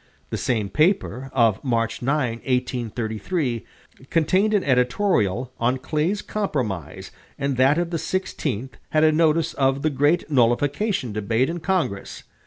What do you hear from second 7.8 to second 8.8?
the 16th